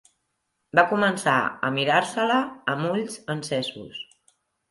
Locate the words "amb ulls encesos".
2.75-4.03